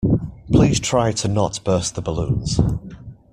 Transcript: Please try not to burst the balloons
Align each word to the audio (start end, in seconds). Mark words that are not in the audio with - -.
Please 0.51 0.79
try 0.79 1.13
not 1.29 1.53
to 1.53 1.61
burst 1.61 1.93
the 1.93 2.01
balloons 2.01 2.59